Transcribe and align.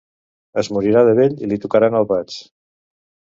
Es 0.61 0.69
morirà 0.77 1.03
de 1.09 1.13
vell 1.19 1.35
i 1.41 1.49
li 1.51 1.59
tocaran 1.67 1.99
albats. 2.01 2.41